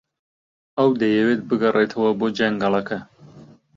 [0.77, 2.99] ئەو دەیەوێت بگەڕێتەوە بۆ جەنگەڵەکە.